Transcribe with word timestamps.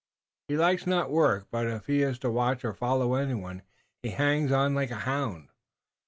"He 0.47 0.57
likes 0.57 0.87
not 0.87 1.11
work, 1.11 1.45
but 1.51 1.67
if 1.67 1.85
he 1.85 2.01
is 2.01 2.17
to 2.17 2.31
watch 2.31 2.65
or 2.65 2.73
follow 2.73 3.13
anyone 3.13 3.61
he 4.01 4.09
hangs 4.09 4.51
on 4.51 4.73
like 4.73 4.89
a 4.89 4.95
hound. 5.05 5.49